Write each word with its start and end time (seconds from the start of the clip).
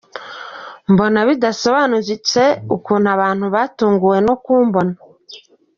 Mbona 0.91 1.19
bidasobanutse 1.27 2.41
ukuntu 2.75 3.07
abantu 3.15 3.45
batunguwe 3.55 4.17
no 4.27 4.35
kumbona. 4.43 4.93